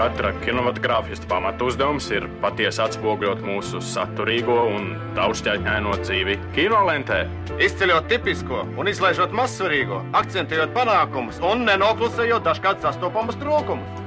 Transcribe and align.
katra 0.00 0.30
kinematogrāfista 0.40 1.28
pamatu 1.28 1.66
uzdevums 1.68 2.06
ir 2.14 2.24
patiesi 2.40 2.80
atspoguļot 2.80 3.42
mūsu 3.44 3.82
saturīgo 3.84 4.54
un 4.72 4.94
daudzšķaitņaino 5.18 5.92
dzīvi 6.00 6.36
kinolentē. 6.54 7.18
Izceļot 7.60 8.08
tipisko 8.08 8.62
un 8.80 8.88
izlaižot 8.88 9.34
mazsvarīgo, 9.36 9.98
akcentējot 10.16 10.72
panākumus 10.72 11.42
un 11.44 11.66
nenoklusējot 11.68 12.46
dažkārt 12.48 12.80
sastopamus 12.86 13.36
trūkumus. 13.42 14.00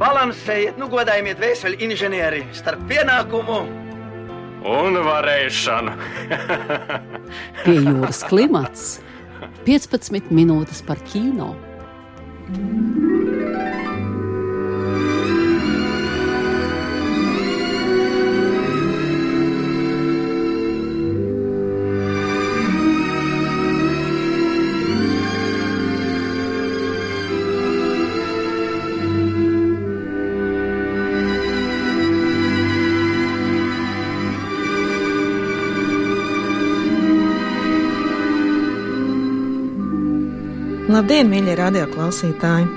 Balansējiet, 0.00 0.80
nu 0.80 0.88
godājiet 0.92 1.40
vēseli 1.42 1.82
inženieri 1.84 2.46
starp 2.56 2.88
pienākumu 2.88 3.60
un 4.72 5.00
varēšanu. 5.04 5.98
Pie 7.66 7.76
jūras 7.76 8.24
klimats 8.32 8.88
15 9.68 10.32
minūtes 10.32 10.80
par 10.88 11.04
kino. 11.12 11.52
Labdien, 40.96 41.28
mīļie 41.28 41.58
radioklausītāji! 41.58 42.68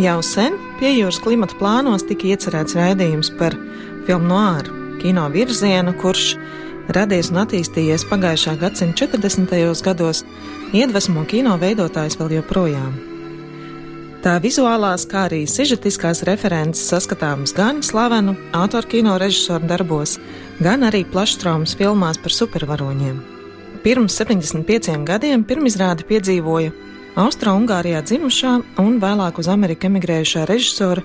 Jau 0.00 0.20
sen 0.24 0.54
pie 0.78 0.94
jūras 0.94 1.18
klimata 1.20 1.58
plānos 1.58 2.06
tika 2.08 2.30
iecerēts 2.30 2.72
raidījums 2.78 3.28
par 3.36 3.52
filmu 4.06 4.30
noāru, 4.30 4.72
kino 5.02 5.26
virzienu, 5.34 5.92
kurš 6.00 6.38
radies 6.96 7.28
un 7.34 7.42
attīstījies 7.42 8.06
pagājušā 8.08 8.54
gadsimta 8.62 9.04
40. 9.18 9.82
gados, 9.84 10.22
iedvesmo 10.72 11.26
kino 11.28 11.58
veidotājs 11.60 12.16
vēl 12.16 12.38
joprojām. 12.38 12.96
Tā 14.24 14.38
vizuālās, 14.40 15.04
kā 15.10 15.26
arī 15.26 15.42
sižetiskās 15.44 16.24
references 16.30 16.88
saskatāmas 16.94 17.52
gan 17.52 17.84
slavenu 17.84 18.38
autoru 18.56 18.94
kino 18.94 19.20
režisoru 19.20 19.68
darbos, 19.68 20.16
gan 20.64 20.88
arī 20.88 21.04
plašstraumas 21.04 21.76
filmās 21.76 22.24
par 22.24 22.40
supervaroņiem. 22.40 23.20
Pirms 23.84 24.16
75 24.24 25.04
gadiem 25.12 25.44
pirmizrādi 25.44 26.08
piedzīvoja 26.08 26.72
Austro-Ungārijā 27.16 28.02
dzimušā 28.04 28.50
un 28.82 28.98
vēlāk 29.00 29.38
uz 29.40 29.46
Ameriku 29.48 29.88
emigrējušā 29.88 30.42
režisora 30.50 31.00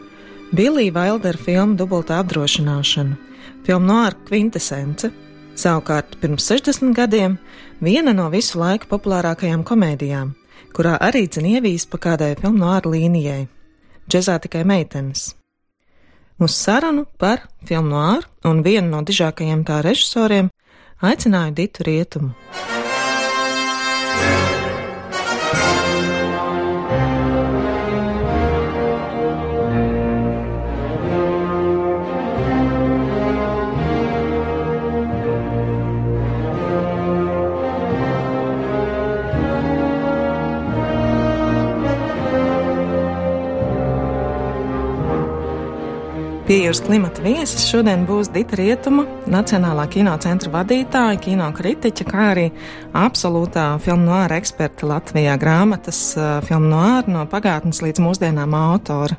Bilija 0.51 0.91
Vaildera 0.91 1.39
filmu 1.39 1.77
Dubultā 1.79 2.17
apdrošināšana, 2.19 3.15
filmu 3.63 3.87
noāra 3.87 4.17
kvintesence. 4.27 5.07
Savukārt 5.55 6.17
pirms 6.19 6.49
60 6.51 6.91
gadiem 6.97 7.37
viena 7.79 8.11
no 8.11 8.27
visu 8.33 8.59
laiku 8.59 8.89
populārākajām 8.91 9.63
komēdijām, 9.63 10.33
kurā 10.75 10.97
arī 10.99 11.29
dzinievīs 11.31 11.87
pa 11.87 12.01
kādai 12.09 12.33
filmu 12.41 12.59
noāra 12.59 12.91
līnijai- 12.91 13.47
džezā 14.11 14.35
tikai 14.43 14.65
meitenes. 14.67 15.35
Uz 16.43 16.51
sarunu 16.51 17.05
par 17.17 17.47
filmu 17.63 17.87
noāru 17.95 18.27
un 18.51 18.63
vienu 18.63 18.89
no 18.89 19.01
dižākajiem 19.01 19.63
tā 19.63 19.79
režisoriem 19.79 20.51
aicināju 21.01 21.55
Ditu 21.55 21.83
Rietumu. 21.87 22.33
Piejūras 46.51 46.81
klimata 46.83 47.21
viesis 47.23 47.63
šodien 47.71 48.01
būs 48.03 48.27
Dita 48.35 48.57
Rietuma, 48.59 49.05
Nacionālā 49.31 49.85
kinocentra 49.87 50.51
vadītāja, 50.51 51.21
kino 51.23 51.45
kritiķa, 51.55 52.07
kā 52.09 52.25
arī 52.33 52.43
absolūtā 52.91 53.69
filmu 53.79 54.09
noāra 54.09 54.41
eksperta 54.41 54.89
Latvijā 54.89 55.37
grāmatas 55.39 56.01
filmu 56.49 56.73
noāra 56.73 57.07
no 57.15 57.23
pagātnes 57.31 57.79
līdz 57.85 58.03
mūsdienām 58.03 58.59
autora. 58.59 59.15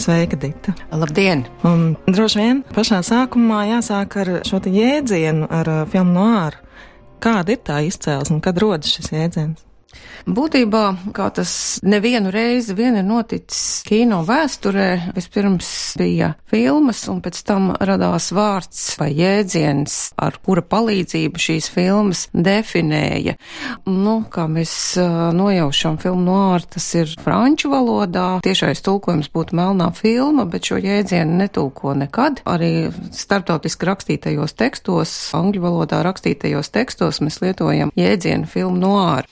Sveika, 0.00 0.40
Dita! 0.40 0.72
Labdien! 0.88 1.44
Un 1.68 1.98
droši 2.08 2.40
vien 2.40 2.64
pašā 2.72 3.04
sākumā 3.04 3.66
jāsāk 3.74 4.22
ar 4.24 4.36
šo 4.48 4.64
jēdzienu, 4.64 5.52
ar 5.52 5.74
filmu 5.92 6.16
noāru. 6.16 6.64
Kāda 7.20 7.58
ir 7.58 7.60
tā 7.60 7.82
izcēlesme, 7.92 8.40
kad 8.40 8.56
rodas 8.56 8.96
šis 8.96 9.12
jēdziens? 9.12 9.66
Būtībā, 10.30 10.84
kā 11.16 11.30
tas 11.34 11.80
nevienu 11.82 12.30
reizi 12.32 12.74
vien 12.76 12.98
ir 13.00 13.06
noticis 13.06 13.80
kino 13.88 14.20
vēsturē, 14.28 15.14
vispirms 15.16 15.70
bija 15.98 16.34
filmas, 16.50 17.02
un 17.10 17.22
pēc 17.24 17.40
tam 17.48 17.70
radās 17.80 18.30
vārds 18.36 18.82
vai 19.00 19.10
jēdziens, 19.16 19.96
ar 20.20 20.36
kura 20.44 20.62
palīdzību 20.62 21.40
šīs 21.40 21.70
filmas 21.72 22.26
definēja. 22.36 23.36
Nu, 23.88 24.20
kā 24.30 24.44
mēs 24.50 24.74
nojaušam 25.36 25.98
filmu 26.02 26.26
noār, 26.28 26.66
tas 26.76 26.86
ir 26.98 27.10
franču 27.24 27.72
valodā, 27.72 28.26
tiešais 28.44 28.84
tulkojums 28.86 29.32
būtu 29.34 29.56
melnā 29.56 29.90
filma, 29.96 30.44
bet 30.44 30.68
šo 30.70 30.78
jēdzienu 30.84 31.40
netulko 31.40 31.96
nekad. 31.98 32.44
Arī 32.48 32.90
starptautiski 33.16 33.88
rakstītajos 33.88 34.54
tekstos, 34.58 35.16
angļu 35.36 35.64
valodā 35.64 36.04
rakstītajos 36.06 36.70
tekstos 36.74 37.22
mēs 37.24 37.40
lietojam 37.42 37.94
jēdzienu 37.98 38.48
filmu 38.50 38.78
noār. 38.84 39.28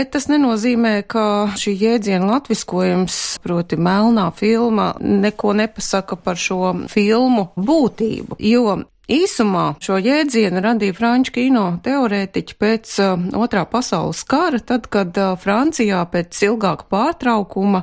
Bet 0.00 0.14
tas 0.14 0.30
nenozīmē, 0.32 1.02
ka 1.12 1.22
šī 1.60 1.74
jēdziena 1.76 2.24
latviskojums, 2.24 3.16
proti 3.44 3.76
melnā 3.76 4.30
filma, 4.32 4.94
neko 4.96 5.52
nepasaka 5.58 6.16
par 6.16 6.40
šo 6.40 6.70
filmu 6.88 7.50
būtību, 7.60 8.38
jo 8.40 8.78
Īsumā 9.10 9.72
šo 9.82 9.96
jēdzienu 9.98 10.60
radīja 10.62 10.94
franču 10.94 11.32
kino 11.34 11.64
teorētiķi 11.82 12.54
pēc 12.62 12.90
uh, 13.02 13.22
otrā 13.42 13.64
pasaules 13.66 14.20
kara, 14.22 14.60
tad, 14.62 14.84
kad 14.86 15.16
uh, 15.18 15.32
Francijā 15.40 16.04
pēc 16.12 16.38
ilgāka 16.46 16.86
pārtraukuma, 16.94 17.80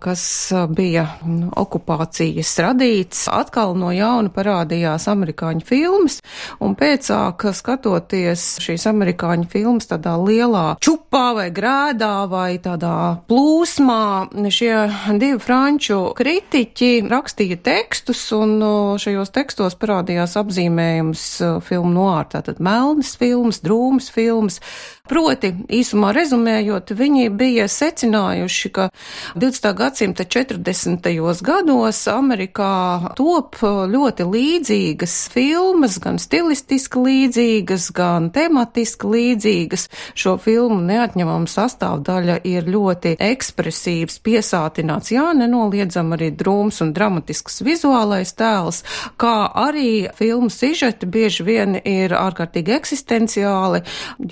kas 0.00 0.22
uh, 0.54 0.64
bija 0.72 1.04
nu, 1.28 1.50
okupācijas 1.60 2.54
radīts, 2.64 3.26
atkal 3.28 3.74
no 3.76 3.90
jauna 3.92 4.32
parādījās 4.32 5.04
amerikāņu 5.12 5.66
filmas, 5.68 6.22
un 6.64 6.72
pēcāk 6.80 7.44
skatoties 7.58 8.46
šīs 8.64 8.88
amerikāņu 8.88 9.50
filmas 9.52 9.90
tādā 9.92 10.16
lielā 10.16 10.64
čupā 10.80 11.26
vai 11.42 11.50
grēdā 11.52 12.14
vai 12.32 12.54
tādā 12.56 12.94
plūsmā, 13.28 14.00
šie 14.48 14.72
divi 15.12 15.36
franču 15.44 16.00
kritiķi 16.16 16.90
rakstīja 17.12 17.60
tekstus, 17.68 18.24
un 18.32 18.56
šajos 19.04 19.36
tekstos 19.36 19.76
parādījās 19.76 20.40
apzīmējumi 20.40 20.69
apzīmējums 20.70 21.22
uh, 21.42 21.58
filmu 21.64 21.90
noār, 21.94 22.28
tātad 22.30 22.60
melnas 22.62 23.16
filmas, 23.18 23.60
drūmas 23.64 24.10
filmas. 24.10 24.60
Proti, 25.10 25.48
īsumā 25.74 26.12
rezumējot, 26.14 26.92
viņi 26.94 27.32
bija 27.34 27.64
secinājuši, 27.66 28.68
ka 28.70 28.84
20. 29.34 29.72
gadsimta 29.74 30.22
40. 30.22 31.08
gados 31.42 32.02
Amerikā 32.12 33.14
top 33.18 33.58
ļoti 33.90 34.26
līdzīgas 34.30 35.14
filmas, 35.32 35.96
gan 35.98 36.20
stilistiski 36.22 37.02
līdzīgas, 37.02 37.88
gan 37.96 38.28
tematiski 38.30 39.10
līdzīgas. 39.10 39.88
Šo 40.14 40.36
filmu 40.38 40.78
neatņemama 40.86 41.50
sastāvdaļa 41.50 42.38
ir 42.46 42.70
ļoti 42.70 43.16
ekspresīvs, 43.18 44.20
piesātināts, 44.22 45.10
jā, 45.16 45.26
nenoliedzam 45.34 46.14
arī 46.14 46.30
drūms 46.38 46.78
un 46.86 46.94
dramatisks 46.94 47.64
vizuālais 47.66 48.30
tēls, 48.38 48.84
kā 49.18 49.34
arī 49.66 50.06
filmu 50.14 50.54
sižeti 50.54 51.10
bieži 51.10 51.50
vien 51.50 51.80
ir 51.82 52.14
ārkārtīgi 52.14 52.78
eksistenciāli, 52.78 53.82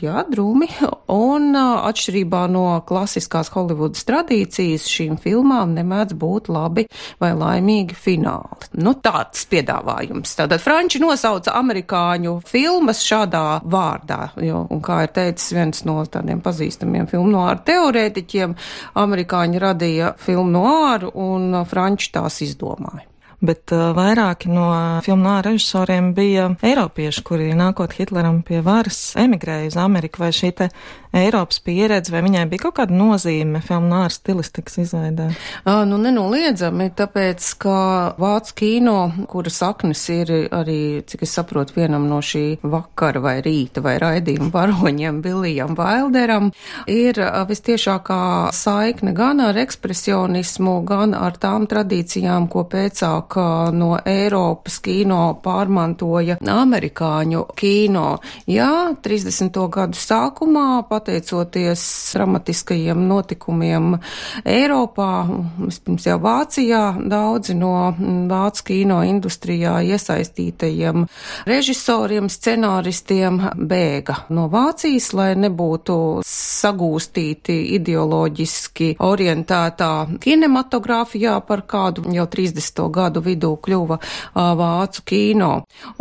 jā, 0.07 0.23
drūmi 0.31 0.68
un 1.29 1.56
atšķirībā 1.59 2.44
no 2.53 2.65
klasiskās 2.88 3.50
Holivudas 3.55 4.06
tradīcijas 4.09 4.87
šīm 4.91 5.19
filmām 5.23 5.75
nemēdz 5.76 6.17
būt 6.19 6.50
labi 6.53 6.87
vai 7.23 7.32
laimīgi 7.38 7.97
fināli. 7.99 8.70
Nu, 8.82 8.94
tāds 9.03 9.44
piedāvājums. 9.50 10.37
Tātad 10.38 10.62
Franči 10.62 11.00
nosauca 11.03 11.56
amerikāņu 11.59 12.38
filmas 12.49 13.03
šādā 13.06 13.44
vārdā, 13.65 14.20
jo, 14.44 14.65
un 14.70 14.82
kā 14.85 15.03
ir 15.06 15.15
teicis 15.17 15.55
viens 15.56 15.85
no 15.88 16.00
tādiem 16.06 16.43
pazīstamiem 16.44 17.09
filmu 17.11 17.32
noāru 17.35 17.64
teorētiķiem, 17.69 18.56
amerikāņi 19.03 19.62
radīja 19.64 20.14
filmu 20.23 20.59
noāru 20.59 21.14
un 21.19 21.62
Franči 21.69 22.12
tās 22.14 22.43
izdomāja. 22.47 23.08
Bet 23.40 23.73
uh, 23.75 23.90
vairāki 23.96 24.50
no 24.50 24.69
filmu 25.06 25.23
no 25.23 25.37
režisoriem 25.44 26.11
bija 26.14 26.49
eiropieši, 26.64 27.23
kuri 27.26 27.52
nākot 27.58 27.94
Hitleram 27.94 28.40
pie 28.46 28.62
varas 28.67 28.99
emigrēja 29.19 29.70
uz 29.70 29.76
Ameriku, 29.79 30.25
vai 30.25 30.32
šī 30.35 30.50
te 30.58 30.69
Eiropas 31.17 31.62
pieredze, 31.64 32.12
vai 32.12 32.20
viņai 32.26 32.44
bija 32.50 32.67
kaut 32.67 32.76
kāda 32.81 32.93
nozīme 32.93 33.62
filmu 33.64 33.88
no 33.88 34.02
stilistikas 34.12 34.76
izveidē? 34.82 35.31
Uh, 35.62 35.85
nu, 35.88 36.00
nenoliedzami, 36.02 36.90
tāpēc, 36.99 37.46
ka 37.62 37.76
Vācu 38.19 38.56
kino, 38.58 38.96
kura 39.31 39.52
saknes 39.52 40.02
ir 40.12 40.32
arī, 40.52 40.81
cik 41.08 41.25
es 41.25 41.37
saprotu, 41.38 41.79
vienam 41.79 42.08
no 42.11 42.19
šī 42.25 42.58
vakara 42.67 43.23
vai 43.25 43.37
rīta 43.44 43.82
vai 43.85 43.96
raidījuma 44.02 44.50
varoņiem, 44.55 45.23
Viljam 45.25 45.79
Vailderam, 45.79 46.50
ir 46.90 47.23
vistiešākā 47.49 48.20
saikne 48.55 49.14
gan 49.17 49.40
ar 49.46 49.58
ekspresionismu, 49.62 50.81
gan 50.88 51.14
ar 51.17 51.38
tām 51.40 51.69
tradīcijām, 51.70 52.50
ko 52.52 52.67
pēcāk 52.69 53.28
no 53.73 53.99
Eiropas 54.07 54.79
kino 54.81 55.39
pārmantoja 55.43 56.39
amerikāņu 56.41 57.45
kino. 57.59 58.19
Jā, 58.49 58.95
30. 59.03 59.59
gadu 59.75 59.99
sākumā 59.99 60.85
pateicoties 60.89 61.83
dramatiskajiem 62.15 63.05
notikumiem 63.09 63.99
Eiropā, 64.45 65.11
vispirms 65.59 66.07
jau 66.09 66.19
Vācijā, 66.23 66.83
daudzi 67.09 67.55
no 67.59 67.93
Vācu 68.29 68.65
kino 68.73 69.01
industrijā 69.07 69.79
iesaistītajiem 69.87 71.07
režisoriem, 71.49 72.29
scenāristiem 72.33 73.41
bēga 73.69 74.25
no 74.35 74.49
Vācijas, 74.53 75.13
lai 75.17 75.31
nebūtu 75.39 75.99
sagūstīti 76.27 77.59
ideoloģiski 77.79 78.95
orientētā 79.05 79.93
kinematogrāfijā, 80.23 81.39
par 81.49 81.65
kādu 81.69 82.07
jau 82.15 82.27
30. 82.29 82.85
gadu 82.95 83.18
vidū 83.25 83.55
kļuva 83.62 83.99
vācu 84.35 85.05
kino. 85.09 85.53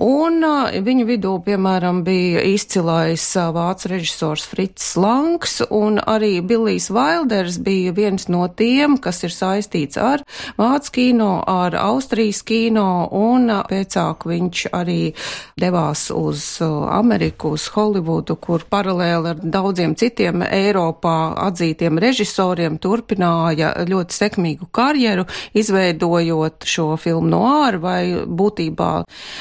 Un 0.01 0.43
viņu 0.87 1.07
vidū, 1.07 1.33
piemēram, 1.45 2.03
bija 2.07 2.43
izcilais 2.47 3.25
vācu 3.35 3.93
režisors 3.93 4.45
Frits 4.47 4.93
Slanks, 4.93 5.61
un 5.69 5.99
arī 5.99 6.39
Billijs 6.45 6.89
Vailders 6.93 7.59
bija 7.63 7.93
viens 7.95 8.27
no 8.31 8.45
tiem, 8.47 8.97
kas 9.01 9.23
ir 9.27 9.33
saistīts 9.33 9.99
ar 9.99 10.23
Vācu 10.57 10.91
kino, 10.95 11.31
ar 11.47 11.75
Austrijas 11.77 12.41
kino, 12.47 13.07
un 13.13 13.49
pēcāk 13.69 14.25
viņš 14.29 14.63
arī 14.75 15.13
devās 15.59 16.07
uz 16.13 16.43
Ameriku, 16.61 17.53
uz 17.57 17.67
Holivudu, 17.75 18.37
kur 18.41 18.65
paralēli 18.69 19.33
ar 19.33 19.41
daudziem 19.43 19.95
citiem 19.99 20.43
Eiropā 20.45 21.17
atzītiem 21.47 21.99
režisoriem 22.01 22.79
turpināja 22.81 23.73
ļoti 23.87 24.17
sekmīgu 24.17 24.69
karjeru, 24.73 25.27
izveidojot 25.57 26.67
šo 26.67 26.89
filmu 27.07 27.31
noāru 27.31 27.83
vai 27.83 28.01
būtībā 28.27 28.91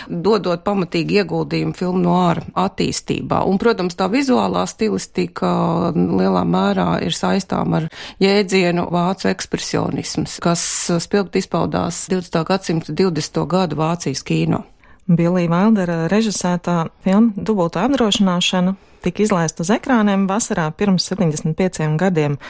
dodot 0.09 0.65
pamatīgi 0.67 1.21
ieguldījumu 1.23 1.77
filmu 1.77 2.03
noāru 2.07 2.47
attīstībā. 2.67 3.43
Un, 3.47 3.61
protams, 3.63 3.99
tā 3.99 4.09
vizuālā 4.13 4.65
stilistika 4.71 5.37
ka 5.37 5.53
lielā 5.95 6.43
mērā 6.49 6.89
ir 7.07 7.17
saistām 7.17 7.77
ar 7.79 7.89
jēdzienu 8.23 8.89
vācu 8.93 9.31
ekspresionisms, 9.33 10.39
kas 10.45 10.63
spilgt 11.03 11.39
izpaudās 11.41 12.07
20. 12.13 12.43
gadsimta 12.49 12.97
20. 12.97 13.45
gadu 13.51 13.81
Vācijas 13.81 14.25
kino. 14.27 14.65
Bilija 15.07 15.51
Vaildera 15.53 15.99
režisētā 16.11 16.89
filma 17.05 17.31
Dubultā 17.37 17.85
apdrošināšana 17.87 18.75
tika 19.07 19.23
izlaista 19.23 19.63
uz 19.63 19.71
ekrāniem 19.71 20.27
vasarā 20.27 20.67
pirms 20.75 21.07
75 21.13 21.95
gadiem. 22.01 22.41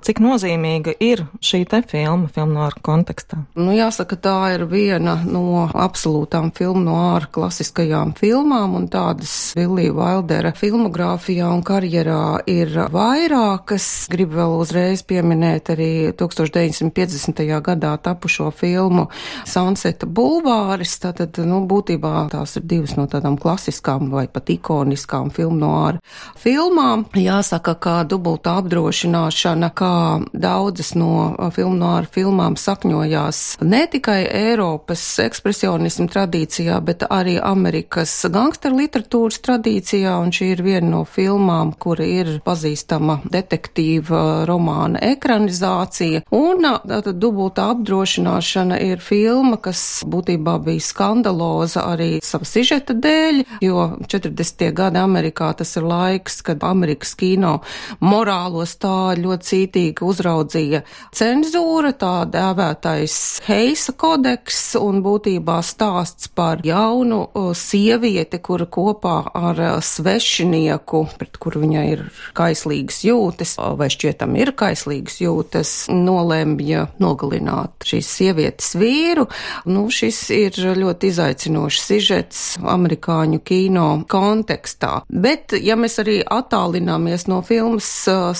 Cik 0.00 0.16
nozīmīga 0.24 0.94
ir 1.04 1.20
šī 1.44 1.58
te 1.68 1.82
filma, 1.84 2.24
filmu 2.32 2.54
no 2.56 2.62
ārā 2.64 2.80
kontekstā? 2.80 3.42
Nu, 3.60 3.74
jāsaka, 3.76 4.16
tā 4.16 4.36
ir 4.54 4.62
viena 4.70 5.18
no 5.28 5.66
absolūtām 5.68 6.48
filmu 6.56 6.80
no 6.86 6.94
ārā 7.10 7.28
klasiskajām 7.28 8.14
filmām, 8.16 8.78
un 8.78 8.86
tādas 8.88 9.34
Vilija 9.58 9.92
Vaildera 9.98 10.54
filmogrāfijā 10.56 11.50
un 11.52 11.60
karjerā 11.68 12.22
ir 12.48 12.72
vairākas. 12.94 13.90
Gribu 14.08 14.38
vēl 14.38 14.54
uzreiz 14.62 15.02
pieminēt 15.04 15.68
arī 15.76 15.90
1950. 16.16 17.44
gadā 17.68 17.92
tapušo 18.00 18.48
filmu 18.56 19.10
Sunseta 19.44 20.08
Bulvāris, 20.08 20.96
tātad, 21.04 21.42
nu, 21.44 21.60
būtībā 21.68 22.24
tās 22.32 22.56
ir 22.56 22.64
divas 22.72 22.96
no 22.96 23.04
tādām 23.04 23.36
klasiskām 23.36 24.08
vai 24.16 24.24
pat 24.32 24.48
ikoniskām 24.56 25.28
filmu 25.28 25.60
no 25.60 25.76
ārā 25.82 26.00
filmām. 26.40 27.04
Jāsaka, 27.20 27.76
kā 27.76 28.00
dubultā 28.08 28.56
apdrošināšana, 28.64 29.72
kā 29.76 29.89
kā 29.90 30.20
daudzas 30.32 30.94
no 30.94 31.34
filmu 31.54 31.76
no 31.80 31.94
ar 31.98 32.06
filmām 32.10 32.56
sakņojās 32.58 33.60
ne 33.66 33.82
tikai 33.90 34.22
Eiropas 34.26 35.02
ekspresionismu 35.22 36.08
tradīcijā, 36.10 36.78
bet 36.84 37.04
arī 37.08 37.38
Amerikas 37.42 38.12
gangsteru 38.32 38.80
literatūras 38.80 39.40
tradīcijā, 39.44 40.16
un 40.20 40.32
šī 40.34 40.50
ir 40.54 40.62
viena 40.66 40.90
no 40.90 41.02
filmām, 41.04 41.72
kura 41.78 42.06
ir 42.06 42.32
pazīstama 42.44 43.20
detektīva 43.30 44.44
romāna 44.48 45.00
ekranizācija, 45.12 46.24
un 46.36 46.66
tātad 46.66 47.18
dubultā 47.22 47.70
apdrošināšana 47.74 48.80
ir 48.84 49.02
filma, 49.04 49.58
kas 49.62 50.02
būtībā 50.10 50.58
bija 50.66 50.84
skandaloza 50.84 51.86
arī 51.90 52.10
sava 52.24 52.48
sižeta 52.48 52.96
dēļ, 52.96 53.42
jo 53.64 53.86
40. 54.06 54.66
gadi 54.76 55.00
Amerikā 55.00 55.52
tas 55.56 55.76
ir 55.78 55.88
laiks, 55.88 56.40
kad 56.46 56.64
Amerikas 56.66 57.14
kino 57.18 57.58
morālo 58.04 58.66
stāļu 58.68 59.30
ļoti 59.30 59.50
cītīgi 59.50 59.79
kārtīgi 59.80 60.04
uzraudzīja 60.04 60.82
cenzūra, 61.16 61.92
tā 61.96 62.26
dēvētais 62.28 63.40
Heisa 63.46 63.92
kodeks 63.96 64.76
un 64.76 65.00
būtībā 65.02 65.60
stāsts 65.64 66.28
par 66.28 66.60
jaunu 66.64 67.28
sievieti, 67.54 68.38
kura 68.38 68.66
kopā 68.66 69.32
ar 69.34 69.80
svešinieku, 69.80 71.06
pret 71.18 71.38
kuru 71.40 71.62
viņai 71.64 71.86
ir 71.92 72.04
kaislīgas 72.34 73.04
jūtas, 73.04 73.56
vai 73.76 73.88
šķietam 73.90 74.36
ir 74.36 74.52
kaislīgas 74.52 75.20
jūtas, 75.20 75.72
nolēmja 75.90 76.88
nogalināt 77.00 77.86
šīs 77.86 78.10
sievietes 78.20 78.74
vīru. 78.76 79.26
Nu, 79.66 79.88
šis 79.90 80.20
ir 80.34 80.60
ļoti 80.76 81.10
izaicinošs 81.10 81.86
sižets 81.90 82.42
amerikāņu 82.60 83.40
kino 83.44 83.88
kontekstā. 84.10 85.02
Bet, 85.08 85.54
ja 85.56 85.76
mēs 85.76 85.98
arī 86.02 86.20
attālināmies 86.24 87.26
no 87.30 87.40
filmas 87.46 87.88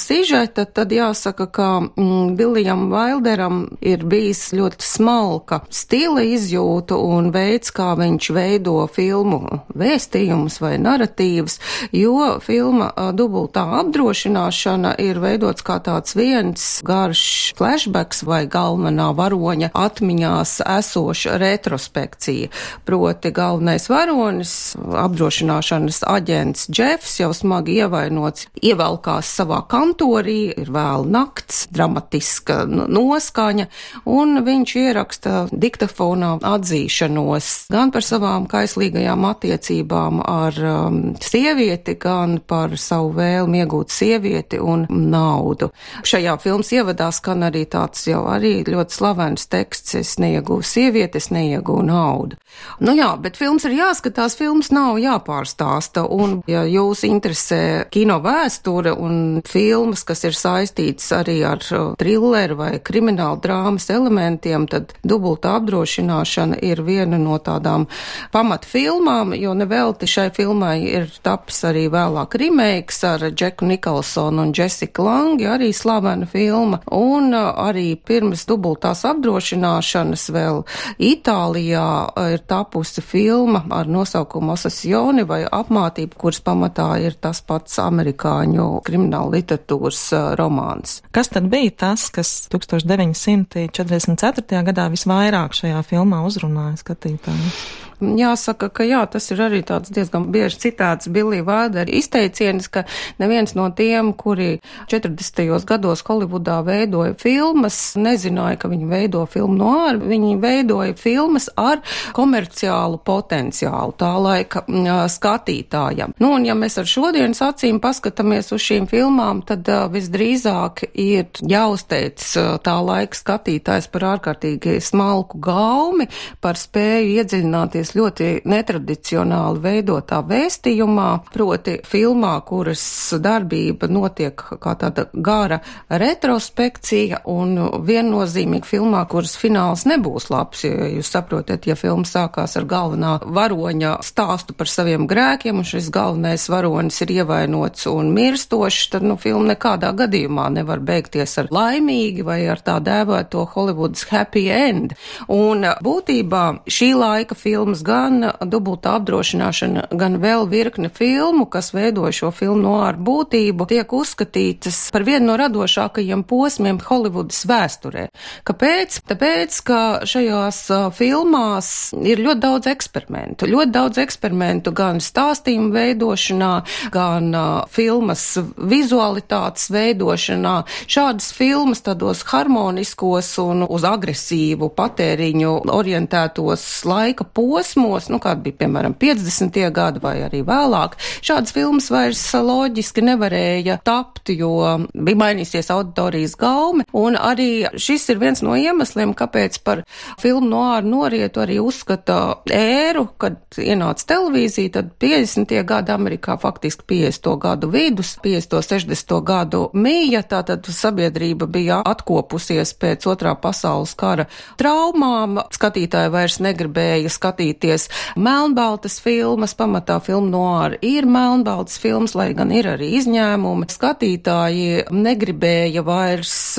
sižeta, 0.00 0.66
tad 0.68 0.92
jāsaka, 0.92 1.29
jāsaka, 1.30 1.46
ka 1.46 1.80
mm, 1.96 2.36
Viljam 2.36 2.90
Vailderam 2.90 3.68
ir 3.80 4.04
bijis 4.04 4.52
ļoti 4.52 4.82
smalka 4.84 5.60
stila 5.70 6.22
izjūta 6.22 6.96
un 6.96 7.30
veids, 7.30 7.70
kā 7.70 7.94
viņš 7.96 8.30
veido 8.32 8.86
filmu 8.92 9.60
vēstījumus 9.74 10.60
vai 10.60 10.78
narratīvas, 10.78 11.60
jo 11.92 12.40
filma 12.40 12.90
dubultā 13.12 13.64
apdrošināšana 13.80 14.96
ir 14.98 15.20
veidots 15.20 15.62
kā 15.62 15.80
tāds 15.80 16.16
viens 16.16 16.80
garš 16.84 17.54
flashbacks 17.56 18.24
vai 18.24 18.46
galvenā 18.46 19.12
varoņa 19.14 19.70
atmiņās 19.74 20.60
esoša 20.66 21.38
retrospekcija. 21.38 22.48
Proti 22.84 23.30
galvenais 23.30 23.88
varonis, 23.88 24.74
apdrošināšanas 24.76 26.02
aģents 26.06 26.68
Džefs 26.70 27.20
jau 27.20 27.32
smagi 27.34 27.80
ievainots, 27.80 28.48
ievelkās 28.62 29.30
savā 29.40 29.62
kantorī, 29.70 30.52
ir 30.56 30.70
vēl 30.72 31.06
nakts, 31.20 31.66
dramatiska 31.70 32.64
noskaņa, 32.68 33.66
un 34.08 34.42
viņš 34.46 34.74
ieraksta 34.80 35.34
diktafonā 35.52 36.36
atzīšanos 36.46 37.50
gan 37.72 37.92
par 37.94 38.04
savām 38.06 38.46
kaislīgajām 38.50 39.26
attiecībām 39.28 40.22
ar 40.24 40.60
um, 40.64 41.00
sievieti, 41.22 41.96
gan 42.00 42.38
par 42.40 42.76
savu 42.80 43.12
vēlmi 43.18 43.62
iegūt 43.62 43.92
sievieti 43.94 44.60
un 44.60 44.86
naudu. 44.90 45.70
Šajā 46.06 46.36
filmas 46.42 46.72
ievadā 46.74 47.10
skan 47.14 47.44
arī 47.48 47.66
tāds 47.70 48.06
jau 48.08 48.24
arī 48.30 48.60
ļoti 48.68 48.96
slavens 48.96 49.48
teksts, 49.50 49.96
es 50.00 50.16
neiegūju 50.22 50.66
sievieti, 50.66 51.20
es 51.20 51.30
neiegūju 51.34 51.86
naudu. 51.86 52.38
Nu 52.80 52.94
jā, 52.96 53.10
bet 53.20 53.38
films 53.40 53.66
ir 53.68 53.76
jāskatās, 53.78 54.36
films 54.38 54.70
nav 54.74 54.98
jāpārstāsta, 55.00 56.06
un 56.10 56.40
ja 56.50 56.64
jūs 56.68 57.04
interesē 57.08 57.86
kino 57.92 58.20
vēsture 58.24 58.94
un 58.96 59.40
filmas, 59.46 60.04
kas 60.06 60.24
ir 60.28 60.36
saistītas 60.36 61.09
arī 61.16 61.40
ar 61.46 61.62
trilleru 62.00 62.56
vai 62.58 62.70
kriminālu 62.84 63.40
drāmas 63.42 63.88
elementiem, 63.92 64.66
tad 64.70 64.94
dubulta 65.02 65.56
apdrošināšana 65.58 66.60
ir 66.64 66.82
viena 66.86 67.18
no 67.20 67.38
tādām 67.42 67.86
pamatfilmām, 68.32 69.34
jo 69.38 69.54
nevelti 69.58 70.08
šai 70.10 70.28
filmai 70.34 70.76
ir 70.88 71.08
tapis 71.24 71.62
arī 71.68 71.86
vēlāk 71.92 72.36
remakes 72.40 73.02
ar 73.04 73.26
Džeku 73.30 73.68
Nikolsonu 73.70 74.46
un 74.46 74.54
Jessica 74.56 75.04
Langi, 75.04 75.46
arī 75.48 75.72
slavena 75.76 76.28
filma, 76.30 76.80
un 76.94 77.34
arī 77.34 77.94
pirms 77.96 78.46
dubultās 78.48 79.04
apdrošināšanas 79.08 80.28
vēl 80.34 80.62
Itālijā 81.10 81.88
ir 82.32 82.44
tapusi 82.48 83.02
filma 83.04 83.64
ar 83.70 83.88
nosaukumu 83.90 84.54
Asasioni 84.56 85.24
vai 85.26 85.42
apmātība, 85.44 86.18
kuras 86.20 86.42
pamatā 86.44 86.90
ir 87.04 87.16
tas 87.20 87.42
pats 87.46 87.78
amerikāņu 87.82 88.70
krimināla 88.86 89.38
literatūras 89.38 90.02
romāns. 90.40 90.99
Kas 91.10 91.28
tad 91.32 91.44
bija 91.50 91.70
tas, 91.84 92.02
kas 92.14 92.28
1944. 92.52 94.62
gadā 94.70 94.84
visvairāk 94.92 95.50
šajā 95.58 95.80
filmā 95.88 96.18
uzrunāja 96.28 96.76
skatītājus? 96.82 97.56
Jāsaka, 98.00 98.70
ka 98.72 98.84
jā, 98.88 99.02
tas 99.10 99.30
ir 99.32 99.42
arī 99.44 99.60
tāds 99.66 99.92
diezgan 99.92 100.30
bieži 100.32 100.60
citāts 100.66 101.10
Billy 101.12 101.42
Vādera 101.44 101.90
izteiciens, 101.90 102.68
ka 102.72 102.84
neviens 103.20 103.54
no 103.58 103.68
tiem, 103.76 104.12
kuri 104.16 104.60
40. 104.90 105.64
gados 105.68 106.04
Holivudā 106.06 106.60
veidoja 106.66 107.14
filmas, 107.20 107.78
nezināja, 108.00 108.58
ka 108.62 108.70
viņi 108.72 108.88
veido 108.90 109.24
filmu 109.30 109.58
no 109.60 109.72
ār, 109.84 110.00
viņi 110.00 110.38
veidoja 110.40 110.96
filmas 110.98 111.50
ar 111.60 111.82
komerciālu 112.16 113.00
potenciālu 113.04 113.94
tā 114.00 114.12
laika 114.20 114.64
skatītājam. 115.10 116.14
Nu, 116.20 116.34
un 116.38 116.46
ja 116.48 116.56
mēs 116.58 116.78
ar 116.80 116.88
šodienas 116.88 117.42
acīm 117.44 117.80
paskatāmies 117.82 118.50
uz 118.54 118.64
šīm 118.64 118.88
filmām, 118.90 119.42
tad 119.46 119.68
uh, 119.70 119.86
visdrīzāk 119.92 120.86
ir 120.94 121.28
jāuzteic 121.40 122.24
uh, 122.40 122.56
tā 122.64 122.76
laika 122.84 123.18
skatītājs 123.18 123.90
par 123.92 124.08
ārkārtīgi 124.14 124.78
smalku 124.84 125.40
gaumi, 125.42 126.08
par 126.40 126.58
spēju 126.60 127.20
iedziļināties 127.20 127.89
iesaistīties 127.90 127.94
ļoti 127.96 128.42
netradicionāli 128.48 129.60
veidotā 129.60 130.22
vēstījumā, 130.26 131.32
proti 131.32 131.80
filmā, 131.84 132.40
kuras 132.44 133.14
darbība 133.20 133.88
notiek 133.88 134.34
kā 134.34 134.74
tāda 134.78 135.08
gara 135.12 135.60
retrospekcija 135.88 137.22
un 137.26 137.56
viennozīmīgi 137.84 138.66
filmā, 138.66 139.06
kuras 139.08 139.36
fināls 139.36 139.86
nebūs 139.86 140.30
labs. 140.30 140.64
Ja 140.64 140.88
jūs 140.88 141.10
saprotat, 141.10 141.66
ja 141.66 141.76
filma 141.76 142.04
sākās 142.04 142.56
ar 142.56 142.64
galvenā 142.64 143.20
varoņa 143.24 144.00
stāstu 144.02 144.54
par 144.54 144.68
saviem 144.68 145.06
grēkiem 145.06 145.60
un 145.60 145.64
šis 145.64 145.90
galvenais 145.90 146.48
varonis 146.48 147.00
ir 147.02 147.10
ievainots 147.20 147.86
un 147.90 148.12
mirstošs, 148.14 148.90
tad 148.92 149.02
nu, 149.02 149.16
filma 149.16 149.54
nekādā 149.54 149.92
gadījumā 149.96 150.50
nevar 150.54 150.80
beigties 150.80 151.38
ar 151.38 151.50
laimīgi 151.50 152.24
vai 152.26 152.42
ar 152.50 152.62
tā 152.62 152.78
dēvēto 152.80 153.46
Hollywoods 153.54 154.06
happy 154.10 154.48
end. 154.50 154.94
Un 155.28 155.64
būtībā 155.82 156.44
šī 156.70 156.92
laika 156.96 157.36
filmas 157.38 157.79
filmas, 157.80 157.82
gan 157.82 158.32
dubultā 158.48 158.98
apdrošināšana, 158.98 159.90
gan 159.92 160.20
vēl 160.20 160.48
virkne 160.48 160.90
filmu, 160.90 161.46
kas 161.46 161.72
veido 161.72 162.10
šo 162.12 162.30
filmu 162.30 162.60
no 162.62 162.82
ar 162.84 162.96
būtību, 162.96 163.66
tiek 163.68 163.92
uzskatītas 163.92 164.90
par 164.92 165.04
vienu 165.04 165.26
no 165.26 165.36
radošākajiem 165.36 166.24
posmiem 166.24 166.78
Holivudas 166.80 167.44
vēsturē. 167.46 168.08
Kāpēc? 168.44 169.00
Tāpēc, 169.06 169.60
ka 169.64 170.04
šajās 170.04 170.70
filmās 170.96 171.92
ir 171.94 172.20
ļoti 172.20 172.40
daudz 172.40 172.66
eksperimentu. 172.70 173.46
Ļoti 173.46 173.70
daudz 173.70 173.98
eksperimentu 173.98 174.72
gan 174.72 175.00
stāstījumu 175.00 175.72
veidošanā, 175.74 176.52
gan 176.92 177.34
uh, 177.34 177.66
filmas 177.70 178.38
vizualitātes 178.56 179.70
veidošanā. 179.70 180.64
Šādas 180.90 181.32
filmas 181.32 181.82
tādos 181.82 182.24
harmoniskos 182.26 183.32
un 183.42 183.64
uz 183.68 183.84
agresīvu 183.86 184.70
patēriņu 184.76 185.54
orientētos 185.70 186.66
laika 186.88 187.24
posmos 187.24 187.69
posmos, 187.70 188.08
nu, 188.10 188.18
kāda 188.18 188.42
bija, 188.42 188.56
piemēram, 188.64 188.94
50. 188.98 189.58
gadi 189.72 190.00
vai 190.02 190.16
arī 190.24 190.42
vēlāk, 190.46 190.96
šādas 191.22 191.52
filmas 191.54 191.90
vairs 191.90 192.22
loģiski 192.34 193.02
nevarēja 193.04 193.78
tapt, 193.84 194.30
jo 194.34 194.50
bija 194.94 195.18
mainīsies 195.20 195.70
auditorijas 195.70 196.34
gaume, 196.40 196.84
un 196.92 197.16
arī 197.16 197.68
šis 197.78 198.08
ir 198.10 198.18
viens 198.18 198.42
no 198.42 198.56
iemesliem, 198.58 199.14
kāpēc 199.14 199.60
par 199.62 199.84
filmu 200.20 200.48
no 200.48 200.64
āru 200.74 200.90
norietu 200.90 201.42
arī 201.44 201.60
uzskata 201.62 202.40
ēru, 202.50 203.06
kad 203.20 203.38
ienāca 203.58 204.08
televīzija, 204.14 204.74
tad 204.78 204.90
50. 205.00 205.54
gadi 205.64 205.94
Amerikā 205.94 206.38
faktiski 206.40 206.86
50. 206.90 207.36
gadu 207.40 207.70
vidus, 207.70 208.16
50. 208.22 208.60
60. 208.66 209.16
gadu 209.26 209.62
mīja, 209.74 210.24
tātad 210.26 210.66
sabiedrība 210.66 211.46
bija 211.50 211.80
atkopusies 211.86 212.74
pēc 212.80 213.06
otrā 213.10 213.36
pasaules 213.38 213.94
kara 213.98 214.26
traumām, 214.58 215.38
skatītāji 215.54 216.12
vairs 216.12 216.40
negribēja 216.42 217.10
skatīt 217.12 217.59
skatīties 217.60 217.88
melnbaltas 218.16 219.00
filmas, 219.00 219.54
pamatā 219.54 220.00
filmu 220.00 220.30
noāra 220.30 220.78
ir 220.82 221.06
melnbaltas 221.06 221.78
filmas, 221.78 222.14
lai 222.14 222.32
gan 222.34 222.50
ir 222.52 222.66
arī 222.66 222.96
izņēmumi. 222.98 223.68
Skatītāji 223.68 224.86
negribēja 224.90 225.82
vairs, 225.84 226.58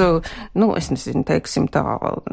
nu, 0.53 0.75
es 0.77 0.91
nezinu, 0.91 1.23
teiksim 1.25 1.67
tā, 1.67 1.83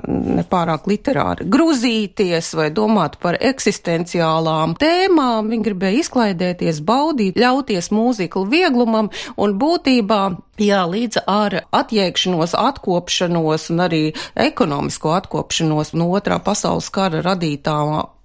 nepārāk 0.09 0.87
literāri 0.87 1.49
gruzīties 1.49 2.55
vai 2.55 2.71
domāt 2.71 3.19
par 3.21 3.39
eksistenciālām 3.41 4.77
tēmām. 4.79 5.49
Viņi 5.49 5.65
gribēja 5.65 6.03
izklaidēties, 6.03 6.83
baudīt, 6.83 7.39
ļauties 7.39 7.91
mūziklu 7.91 8.47
vieglumam 8.49 9.11
un 9.37 9.59
būtībā 9.59 10.23
Jā, 10.59 10.81
līdz 10.91 11.21
ar 11.31 11.55
atjēgšanos, 11.71 12.57
atkopšanos 12.59 13.69
un 13.71 13.83
arī 13.85 14.01
ekonomisko 14.35 15.13
atkopšanos 15.21 15.93
no 15.95 16.09
otrā 16.19 16.41
pasaules 16.43 16.91
kara 16.91 17.23
radītā 17.23 17.77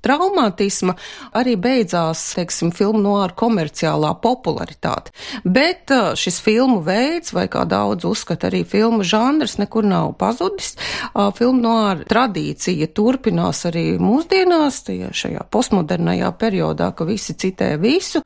traumatisma 0.03 0.95
arī 1.35 1.55
beidzās, 1.59 2.21
teiksim, 2.37 2.73
filmu 2.75 3.01
no 3.03 3.15
ar 3.23 3.33
komerciālā 3.37 4.13
popularitāte. 4.23 5.13
Bet 5.43 5.91
uh, 5.93 6.13
šis 6.19 6.39
filmu 6.43 6.81
veids, 6.85 7.33
vai 7.35 7.47
kā 7.51 7.63
daudz 7.69 8.05
uzskata 8.07 8.49
arī 8.49 8.63
filmu 8.67 9.05
žanrs, 9.07 9.57
nekur 9.61 9.87
nav 9.87 10.13
pazudis. 10.19 10.75
Uh, 11.13 11.31
filmu 11.35 11.63
no 11.63 11.75
ar 11.87 12.03
tradīcija 12.09 12.89
turpinās 12.95 13.63
arī 13.69 13.85
mūsdienās, 14.01 14.81
šajā 15.13 15.45
postmodernajā 15.53 16.31
periodā, 16.39 16.91
ka 16.95 17.07
visi 17.07 17.35
citē 17.39 17.73
visu, 17.81 18.23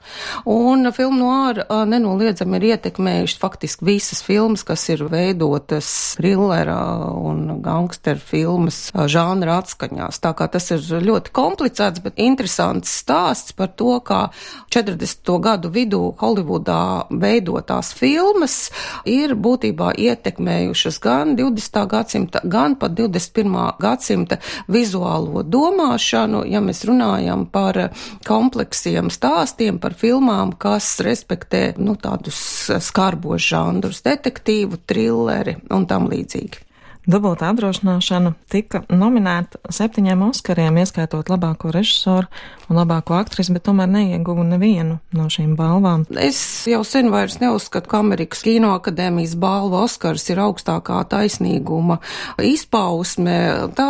un 0.50 0.92
filmu 0.96 1.22
no 1.22 1.32
ar 1.48 1.62
uh, 1.64 1.84
nenoliedzami 1.90 2.58
ir 2.58 2.68
ietekmējuši 2.74 3.40
faktiski 3.42 3.88
visas 3.88 4.24
filmas, 4.26 4.66
kas 4.68 4.88
ir 4.94 5.06
veidotas 5.12 5.90
thrillera 6.18 6.80
un 7.14 7.62
gangsteru 7.64 8.22
filmas 8.24 8.88
žanra 9.12 9.60
atskaņās. 9.62 10.22
Tā 10.24 10.34
kā 10.38 10.50
tas 10.52 10.72
ir 10.74 10.84
ļoti 11.06 11.34
komplicēts 11.36 11.67
komplicēts, 11.68 12.02
bet 12.04 12.18
interesants 12.18 12.90
stāsts 13.02 13.54
par 13.54 13.70
to, 13.76 14.00
kā 14.00 14.30
40. 14.72 15.40
gadu 15.42 15.70
vidū 15.70 16.16
Holivudā 16.20 17.08
veidotās 17.12 17.94
filmas 17.94 18.72
ir 19.06 19.36
būtībā 19.36 19.94
ietekmējušas 19.98 21.00
gan 21.00 21.36
20. 21.36 21.88
gadsimta, 21.88 22.42
gan 22.44 22.76
pat 22.76 22.96
21. 22.96 23.78
gadsimta 23.80 24.40
vizuālo 24.68 25.44
domāšanu, 25.44 26.46
ja 26.48 26.62
mēs 26.62 26.86
runājam 26.86 27.46
par 27.52 27.92
kompleksiem 28.26 29.10
stāstiem, 29.10 29.80
par 29.80 29.94
filmām, 29.94 30.56
kas 30.58 31.00
respektē, 31.02 31.76
nu, 31.78 31.96
tādus 31.96 32.70
skarbos 32.80 33.44
žanrus, 33.44 34.02
detektīvu, 34.06 34.80
trilleri 34.88 35.58
un 35.72 35.86
tam 35.88 36.08
līdzīgi. 36.08 36.67
Dubultā 37.08 37.54
apdrošināšana 37.54 38.34
tika 38.52 38.82
nominēta 38.92 39.62
septiņiem 39.72 40.26
Oskariem, 40.26 40.76
ieskaitot 40.82 41.30
labāko 41.32 41.70
režisoru 41.72 42.28
un 42.68 42.76
labāko 42.76 43.16
aktrisi, 43.16 43.54
bet 43.56 43.64
tomēr 43.64 43.88
neieguva 43.88 44.44
nevienu 44.44 44.98
no 45.16 45.28
šīm 45.32 45.54
balvām. 45.56 46.04
Es 46.20 46.40
jau 46.68 46.82
sen 46.84 47.08
vairs 47.14 47.38
neuzskatu, 47.40 47.88
ka 47.88 48.02
Amerikas 48.04 48.44
Kino 48.44 48.74
akadēmijas 48.76 49.38
balva 49.40 49.86
Oskars 49.86 50.28
ir 50.34 50.42
augstākā 50.44 50.98
taisnīguma 51.08 52.02
izpausme. 52.44 53.38
Tā 53.80 53.88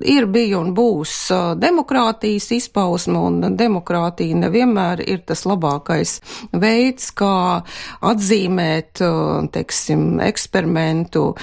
ir, 0.00 0.24
bija 0.32 0.62
un 0.62 0.72
būs 0.72 1.18
demokrātijas 1.60 2.48
izpausme, 2.56 3.20
un 3.20 3.58
demokrātija 3.60 4.40
nevienmēr 4.40 5.04
ir 5.04 5.20
tas 5.28 5.44
labākais 5.44 6.16
veids, 6.56 7.12
kā 7.12 7.60
atzīmēt, 8.00 9.04
teiksim, 9.52 10.08
eksperimentu, 10.30 11.34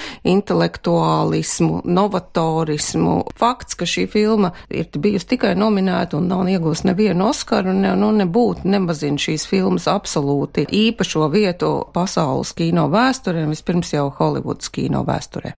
intelektuālismu, 1.12 1.82
novatorismu. 1.84 3.22
Fakts, 3.36 3.74
ka 3.74 3.84
šī 3.84 4.06
filma 4.10 4.52
ir 4.70 4.86
bijusi 4.96 5.34
tikai 5.34 5.54
nominēta 5.54 6.16
un 6.16 6.28
nav 6.28 6.46
iegūta 6.46 6.62
iegūs 6.62 6.84
nevienu 6.84 7.28
Oskaru, 7.28 7.72
ne, 7.72 7.94
nu 7.96 8.12
nebūtu 8.12 8.68
nemazina 8.68 9.18
šīs 9.18 9.46
filmas 9.48 9.88
absolūti 9.88 10.66
īpašo 10.68 11.28
vietu 11.32 11.86
pasaules 11.92 12.52
kino 12.52 12.88
vēsturē, 12.88 13.46
vispirms 13.48 13.92
jau 13.92 14.10
Holivudas 14.18 14.70
kino 14.70 15.04
vēsturē. 15.04 15.56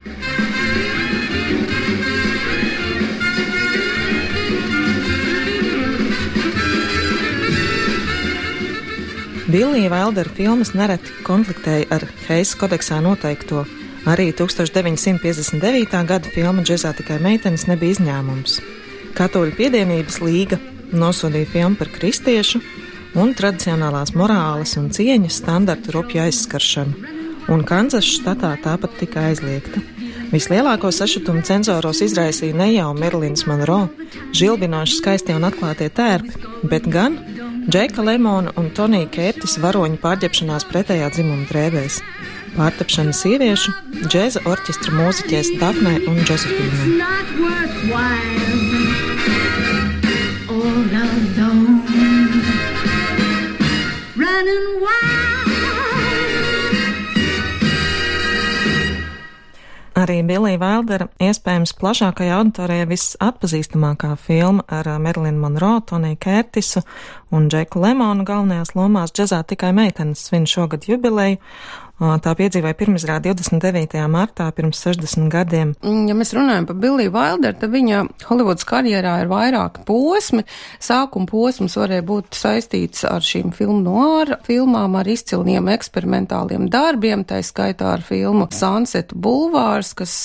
Billija 9.53 9.89
Vaildera 9.91 10.29
filmas 10.33 10.73
nereti 10.73 11.11
konfliktēja 11.27 11.85
ar 11.93 12.07
Heisa 12.27 12.57
kodeksā 12.57 13.01
noteikto. 13.03 13.67
Arī 14.03 14.33
1959. 14.35 16.05
gada 16.05 16.29
filma 16.35 16.63
Džezā 16.63 16.91
tikai 16.97 17.21
meitenes 17.23 17.63
nebija 17.69 17.95
izņēmums. 17.95 18.57
Katoļu 19.15 19.55
piedienības 19.55 20.19
līga 20.19 20.57
nosodīja 20.91 21.47
filmu 21.53 21.79
par 21.79 21.91
kristiešu 21.93 22.59
un 23.15 23.31
tradicionālās 23.37 24.11
morāles 24.17 24.75
un 24.81 24.89
cieņas 24.91 25.39
standartu 25.43 25.95
rupju 25.95 26.23
aizskaršanu, 26.25 27.13
un 27.53 27.63
Kansas 27.63 28.09
štatā 28.17 28.57
tāpat 28.65 28.99
tika 28.99 29.29
aizliegta. 29.29 29.79
Vislielāko 30.33 30.89
sašutumu 30.91 31.45
cenzoros 31.45 32.01
izraisīja 32.03 32.57
ne 32.59 32.71
jau 32.73 32.89
Merlins 32.97 33.45
Monroe, 33.47 33.87
žilbinoši 34.35 34.99
skaistie 34.99 35.37
un 35.37 35.47
atklātie 35.47 35.87
tērpi, 35.93 36.43
bet 36.67 36.89
gan 36.91 37.19
Džeka 37.69 38.03
Lemona 38.03 38.51
un 38.59 38.71
Tonija 38.75 39.07
Kērtis 39.13 39.59
varoņu 39.63 40.01
pārģepšanās 40.03 40.65
pretējā 40.67 41.11
dzimuma 41.13 41.45
drēbēs. 41.47 42.01
Pārtapšana 42.57 43.13
sieviešu 43.17 43.73
džēza 44.07 44.43
orķestra 44.49 44.93
mūziķēs 44.97 45.53
Dafnē 45.61 45.99
un. 46.09 46.21
Running 54.13 54.67
wild. 54.83 55.23
Arī 59.93 60.23
Bilija 60.25 60.57
Vaildera 60.57 61.05
iespējams 61.21 61.75
plašākajā 61.77 62.39
auditorijā 62.39 62.87
visatpazīstamākā 62.89 64.15
filma 64.17 64.63
ar 64.73 64.87
Merlinu 64.99 65.37
Monroe, 65.43 65.83
Toniju 65.85 66.17
Kērtisu 66.17 66.81
un 67.29 67.45
Džeku 67.51 67.83
Lemonu 67.83 68.25
galvenajās 68.25 68.73
lomās 68.73 69.13
džezā 69.13 69.43
tikai 69.51 69.69
meitenes 69.77 70.25
svin 70.25 70.49
šogad 70.49 70.89
jubileju, 70.89 71.37
Tā 72.01 72.33
piedzīvoja 72.33 72.73
pirmizrādi 72.73 73.29
29. 73.29 73.99
martā 74.09 74.47
pirms 74.55 74.79
60 74.81 75.29
gadiem. 75.31 75.75
Mm, 75.85 76.07
ja 76.09 76.15
mēs 76.17 76.33
runājam 76.33 76.65
par 76.65 76.77
Billiju 76.81 77.11
Wilderu, 77.13 77.55
tad 77.61 77.69
viņa 77.69 77.99
Holivudas 78.25 78.65
karjerā 78.65 79.13
ir 79.21 79.29
vairāki 79.29 79.83
posmi. 79.85 80.41
Sākuma 80.81 81.29
posms 81.29 81.77
varēja 81.77 82.03
būt 82.07 82.33
saistīts 82.35 83.05
ar 83.05 83.21
šīm 83.23 83.53
filmu 83.55 83.77
noāra 83.85 84.39
filmām, 84.43 84.97
ar 84.97 85.07
izcilniem 85.13 85.69
eksperimentāliem 85.75 86.65
darbiem, 86.73 87.23
tā 87.29 87.43
skaitā 87.45 87.93
ar 87.99 88.03
filmu 88.03 88.49
Sunset 88.51 89.13
Bulvārs, 89.13 89.93
kas 89.93 90.15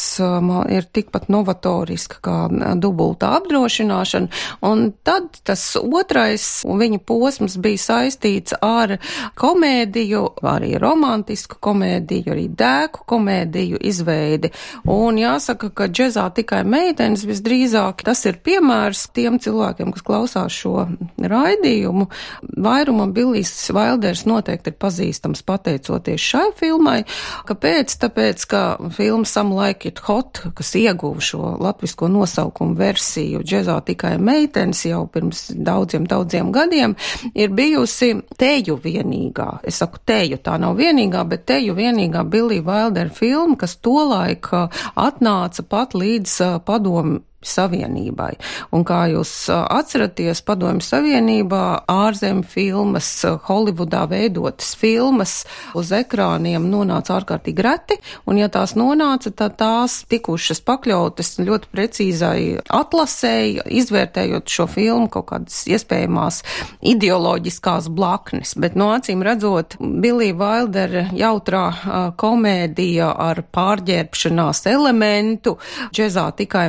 ir 0.73 0.89
tikpat 0.89 1.29
novatoriska 1.31 2.23
kā 2.25 2.39
dubulta 2.81 3.35
apdrošināšana. 3.39 4.33
Un 4.67 4.87
tad 5.05 5.43
tas 5.45 5.69
otrais 5.79 6.49
viņa 6.65 7.05
posms 7.05 7.61
bija 7.61 7.85
saistīts 7.85 8.57
ar 8.65 8.97
komēdiju, 9.39 10.25
arī 10.49 10.75
romantisku 10.81 11.55
komēdiju 11.55 11.67
komēdiju, 11.69 12.33
arī 12.33 12.47
dēku 12.59 13.05
komēdiju 13.09 13.81
izveidi. 13.89 14.53
Un 14.89 15.21
jāsaka, 15.21 15.71
ka 15.75 15.89
džezā 15.93 16.29
tikai 16.37 16.65
meitenes 16.69 17.25
visdrīzāk 17.29 18.05
tas 18.07 18.25
ir 18.29 18.41
piemērs 18.45 19.09
tiem 19.17 19.39
cilvēkiem, 19.43 19.93
kas 19.95 20.07
klausās 20.07 20.55
šo 20.55 20.87
raidījumu. 21.19 22.09
Vairumam 22.65 23.13
Billijs 23.17 23.53
Vailders 23.75 24.25
noteikti 24.29 24.73
ir 24.73 24.79
pazīstams 24.81 25.45
pateicoties 25.47 26.23
šai 26.23 26.49
filmai. 26.59 27.03
Kāpēc? 27.49 27.97
Tāpēc, 28.03 28.45
ka 28.51 28.63
filma 28.95 29.29
Some 29.29 29.57
Like 29.57 29.89
It 29.91 30.03
Hot, 30.07 30.43
kas 30.57 30.75
ieguva 30.79 31.23
šo 31.25 31.55
latvisko 31.61 32.09
nosaukumu 32.13 32.77
versiju 32.79 33.43
džezā 33.45 33.79
tikai 33.89 34.17
meitenes 34.23 34.85
jau 34.87 35.05
pirms 35.13 35.49
daudziem, 35.55 36.07
daudziem 36.09 36.53
gadiem, 36.55 36.97
ir 37.35 37.53
bijusi 37.55 38.15
teju 38.39 38.79
vienīgā. 38.85 39.49
Es 39.67 39.81
saku 39.83 40.01
teju, 40.07 40.41
tā 40.45 40.57
nav 40.61 40.79
vienīgā, 40.79 41.25
bet 41.29 41.48
teju 41.49 41.77
vienīgā 41.79 42.25
Billy 42.29 42.61
Wilder 42.65 43.09
filma, 43.15 43.57
kas 43.61 43.79
tolaik 43.81 44.51
atnāca 44.53 45.65
pat 45.65 45.97
līdz 45.97 46.63
padomu 46.69 47.23
Savienībai. 47.39 48.33
Un 48.75 48.83
kā 48.87 49.05
jūs 49.13 49.31
atceraties, 49.55 50.41
Padomju 50.43 50.83
Savienībā 50.83 51.85
ārzemju 51.87 52.47
filmas, 52.51 53.11
Holivudā 53.47 54.05
veidotas 54.11 54.73
filmas 54.79 55.45
uz 55.79 55.93
ekrāniem 55.95 56.67
nonāca 56.67 57.15
ārkārtīgi 57.15 57.63
reti, 57.63 57.99
un 58.27 58.41
ja 58.41 58.49
tās 58.51 58.75
nonāca, 58.79 59.31
tad 59.31 59.55
tās 59.61 60.01
tikušas 60.11 60.63
pakļautas 60.67 61.37
ļoti 61.39 61.71
precīzai 61.71 62.41
atlasēji, 62.75 63.63
izvērtējot 63.83 64.51
šo 64.51 64.67
filmu 64.71 65.07
kaut 65.13 65.29
kādas 65.31 65.61
iespējamās 65.71 66.43
ideoloģiskās 66.91 67.87
blaknes. 67.95 68.57
Bet 68.59 68.75
no 68.79 68.91
acīm 68.97 69.23
redzot, 69.23 69.79
Billy 69.79 70.33
Wilder 70.35 71.13
jautrā 71.15 71.65
komēdija 72.19 73.13
ar 73.29 73.45
pārģērbšanās 73.55 74.65
elementu, 74.75 75.55
džezā 75.95 76.29
tikai 76.43 76.67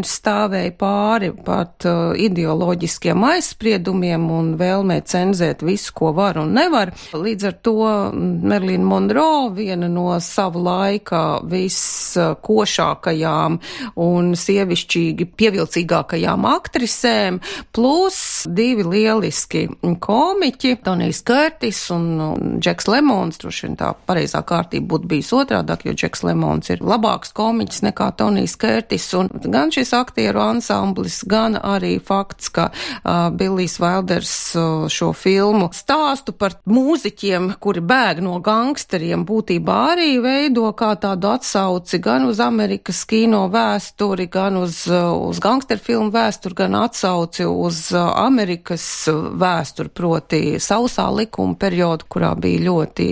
meitenes, 0.00 0.20
stāvēja 0.20 0.72
pāri 0.78 1.32
pat 1.44 1.84
uh, 1.86 2.14
ideoloģiskiem 2.16 3.24
aizspriedumiem 3.24 4.30
un 4.30 4.56
vēlmē 4.58 5.02
cenzēt 5.04 5.62
visu, 5.62 5.92
ko 5.94 6.12
var 6.12 6.38
un 6.38 6.54
nevar. 6.54 6.92
Līdz 7.12 7.44
ar 7.46 7.52
to 7.62 8.12
Merlīna 8.14 8.84
Monroe, 8.84 9.54
viena 9.54 9.88
no 9.88 10.18
sava 10.20 10.58
laika 10.58 11.40
viskošākajām 11.44 13.58
un 13.96 14.34
sievišķīgi 14.34 15.26
pievilcīgākajām 15.36 16.46
aktrisēm, 16.46 17.40
plus 17.72 18.46
divi 18.46 18.84
lieliski 18.84 19.68
komiķi, 20.00 20.76
Tonijs 20.84 21.22
Kērtis 21.22 21.90
un 21.94 22.58
Džeks 22.60 22.88
Lemons, 22.88 23.38
droši 23.40 23.66
vien 23.66 23.76
tā 23.76 23.92
pareizā 24.06 24.42
kārtība 24.42 24.86
būtu 24.94 25.06
bijis 25.10 25.32
otrādāk, 25.36 25.84
jo 25.86 25.92
Džeks 25.94 26.22
Lemons 26.24 26.70
ir 26.70 26.78
labāks 26.84 27.32
komiķis 27.36 27.82
nekā 27.88 28.10
Tonijs 28.18 28.56
Kērtis, 28.60 29.10
un 29.18 29.28
gan 29.50 29.70
šis 29.74 29.89
aktieru 29.96 30.40
ansamblis, 30.42 31.20
gan 31.28 31.56
arī 31.56 31.96
fakts, 32.02 32.50
ka 32.54 32.70
uh, 32.70 33.28
Billijs 33.34 33.78
Vailders 33.80 34.34
uh, 34.58 34.86
šo 34.90 35.12
filmu 35.16 35.70
stāstu 35.76 36.34
par 36.36 36.56
mūziķiem, 36.70 37.54
kuri 37.62 37.82
bēg 37.84 38.22
no 38.24 38.38
gangsteriem, 38.44 39.24
būtībā 39.28 39.78
arī 39.94 40.10
veido 40.22 40.68
kā 40.76 40.92
tādu 41.00 41.30
atsauci 41.32 42.00
gan 42.02 42.26
uz 42.28 42.40
Amerikas 42.42 43.02
kino 43.08 43.46
vēsturi, 43.52 44.28
gan 44.30 44.60
uz, 44.60 44.82
uz 44.90 45.40
gangsteru 45.42 45.84
filmu 45.84 46.14
vēsturi, 46.14 46.58
gan 46.62 46.76
atsauci 46.80 47.46
uz 47.48 47.82
Amerikas 47.96 48.86
vēsturi, 49.10 49.92
proti 49.94 50.42
sausā 50.62 51.08
likuma 51.14 51.56
periodu, 51.60 52.06
kurā 52.10 52.34
bija 52.38 52.64
ļoti 52.68 53.08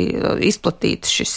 izplatīts 0.49 1.13
šis 1.19 1.35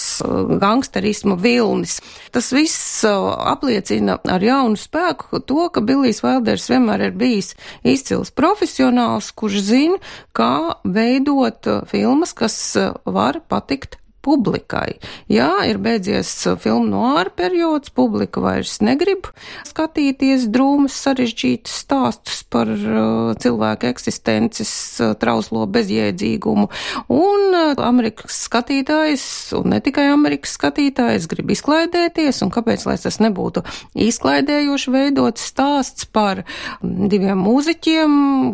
gangsterisma 0.61 1.37
vilnis. 1.41 1.99
Tas 2.31 2.51
viss 2.55 3.03
apliecina 3.05 4.17
ar 4.29 4.43
jaunu 4.43 4.79
spēku 4.79 5.30
to, 5.39 5.69
ka 5.71 5.81
Bilijs 5.85 6.23
Velders 6.25 6.67
vienmēr 6.71 7.07
ir 7.07 7.15
bijis 7.15 7.53
izcils 7.87 8.33
profesionāls, 8.35 9.31
kurš 9.31 9.63
zina, 9.69 10.01
kā 10.35 10.75
veidot 10.83 11.71
uh, 11.71 11.81
filmas, 11.87 12.35
kas 12.35 12.57
uh, 12.75 12.93
var 13.05 13.39
patikt 13.47 14.00
publikai. 14.25 14.99
Jā, 15.31 15.49
ir 15.69 15.79
beidzies 15.81 16.29
uh, 16.47 16.57
filmu 16.61 16.87
noāra 16.91 17.31
periods, 17.33 17.91
publika 17.93 18.41
vairs 18.43 18.77
negrib 18.83 19.29
skatīties 19.67 20.47
drūmas 20.53 20.95
sarežģītus 21.05 21.81
stāstus 21.83 22.41
par 22.51 22.69
uh, 22.69 23.31
cilvēku 23.41 23.89
eksistences 23.89 24.71
uh, 25.01 25.13
trauslo 25.19 25.65
bezjēdzīgumu, 25.71 26.67
un 27.11 27.57
uh, 27.57 27.73
Amerikas 27.81 28.43
skatītājs, 28.47 29.25
un 29.57 29.71
ne 29.73 29.81
tikai 29.83 30.07
Amerikas 30.11 30.55
skatītājs, 30.59 31.29
grib 31.31 31.53
izklaidēties, 31.55 32.43
un 32.45 32.53
kāpēc, 32.53 32.85
lai 32.89 32.97
tas 33.01 33.19
nebūtu 33.23 33.65
izklaidējoši 34.07 34.93
veidot 34.93 35.41
stāsts 35.41 36.07
par 36.11 36.43
diviem 36.81 37.41
mūziķiem, 37.41 38.11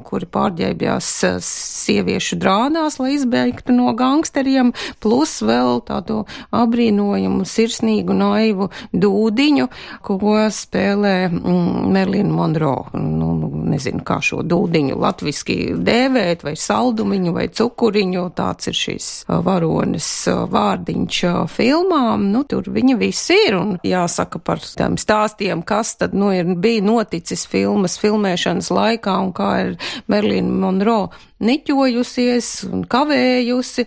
kuri 0.07 0.29
pārģērbjās 0.31 1.11
uh, 1.27 1.39
sieviešu 1.43 2.39
drānās, 2.41 2.99
lai 3.01 3.15
izbeigtu 3.17 3.75
no 3.75 3.91
gangsteriem, 3.97 4.73
plus 5.03 5.39
vēl 5.45 5.56
vēl 5.57 5.81
tādu 5.87 6.21
abrīnojumu, 6.55 7.45
sirsnīgu, 7.47 8.15
naivu 8.17 8.69
dūdiņu, 8.93 9.67
ko 10.05 10.17
spēlē 10.53 11.15
mm, 11.29 11.87
Merlina 11.93 12.33
Monroe. 12.33 12.91
Nu, 12.97 13.33
nu, 13.37 13.49
nezinu, 13.71 14.03
kā 14.07 14.19
šo 14.23 14.43
dūdiņu 14.47 14.97
latviski 15.01 15.57
dēvēt, 15.87 16.45
vai 16.47 16.55
saldumiņu, 16.59 17.33
vai 17.35 17.47
cukuriņu. 17.53 18.25
Tāds 18.37 18.69
ir 18.71 18.77
šīs 18.77 19.09
varonis 19.27 20.09
vārdiņš 20.51 21.21
filmām. 21.53 22.27
Nu, 22.33 22.43
tur 22.49 22.67
viņa 22.73 22.97
viss 22.99 23.31
ir, 23.33 23.57
un 23.57 23.75
jāsaka 23.85 24.41
par 24.43 24.61
tām 24.77 24.97
stāstiem, 25.01 25.63
kas 25.67 25.95
tad, 26.01 26.15
nu, 26.17 26.31
ir, 26.35 26.53
bija 26.57 26.85
noticis 26.85 27.47
filmas 27.49 27.97
filmēšanas 28.01 28.71
laikā, 28.73 29.17
un 29.23 29.33
kā 29.37 29.51
ir 29.65 29.73
Merlina 30.11 30.61
Monroe 30.65 31.25
niķojusies 31.43 32.47
un 32.71 32.83
kavējusi. 32.89 33.85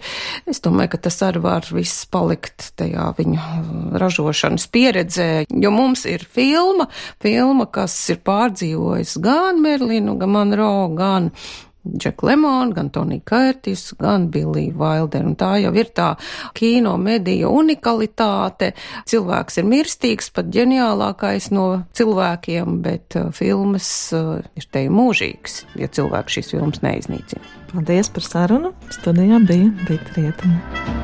Es 0.51 0.63
domāju, 0.63 0.93
ka 0.95 1.01
tas 1.09 1.19
arī 1.27 1.43
var 1.43 1.60
viss 1.69 2.07
palikt 2.11 2.71
tajā 2.81 3.11
viņu 3.19 3.95
ražošanas 4.01 4.67
pieredzē, 4.73 5.31
jo 5.51 5.73
mums 5.75 6.07
ir 6.09 6.25
filma, 6.25 6.89
filma, 7.23 7.69
kas 7.71 7.97
ir 8.13 8.23
pārdzīvojis 8.27 9.19
gan 9.23 9.61
Merlinu, 9.65 10.17
gan 10.21 10.35
Monroe, 10.37 10.95
gan 10.99 11.31
Džek 11.89 12.23
Lemon, 12.23 12.75
gan 12.77 12.91
Tonija 12.93 13.23
Kērtis, 13.25 13.95
gan 13.99 14.29
Bilija 14.31 14.75
Vailder. 14.77 15.25
Un 15.25 15.37
tā 15.41 15.55
jau 15.63 15.73
ir 15.73 15.89
tā 15.97 16.11
kino 16.57 16.97
mediju 17.01 17.55
unikalitāte. 17.57 18.75
Cilvēks 19.09 19.61
ir 19.63 19.69
mirstīgs, 19.71 20.29
pat 20.37 20.53
ģeniālākais 20.53 21.51
no 21.57 21.67
cilvēkiem, 21.97 22.81
bet 22.85 23.17
uh, 23.17 23.31
filmas 23.33 23.89
uh, 24.17 24.39
ir 24.61 24.69
te 24.71 24.87
mūžīgs, 24.93 25.63
ja 25.81 25.89
cilvēks 25.89 26.39
šīs 26.39 26.57
filmas 26.57 26.85
neiznīcina. 26.85 27.57
Paldies 27.73 28.13
par 28.13 28.29
sarunu. 28.29 28.75
Studijā 28.93 29.41
bija 29.49 29.71
Rīta 29.89 30.19
Rietuma. 30.19 31.00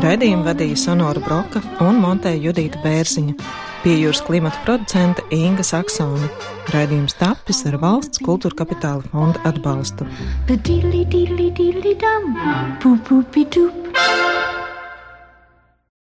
Raidījumu 0.00 0.42
vadīja 0.42 0.76
Sonora 0.80 1.20
Broka 1.22 1.60
un 1.84 1.98
montēja 2.02 2.40
Judīta 2.48 2.80
Bērziņa, 2.82 3.34
pie 3.82 3.96
jūras 3.96 4.20
klimata 4.26 4.60
producente 4.66 5.24
Inga 5.34 5.64
Saksona. 5.66 6.28
Raidījums 6.74 7.16
tapis 7.20 7.64
ar 7.70 7.78
valsts 7.82 8.22
kultūra 8.24 8.60
kapitāla 8.62 9.04
fonda 9.12 9.42
atbalstu. 9.48 10.08
The 10.48 10.58
diddly 10.60 11.06
diddly 11.08 11.50
diddly 11.56 11.96
dum, 12.00 12.34
boop 12.82 13.06
boopy 13.08 13.46
doop. 13.56 13.79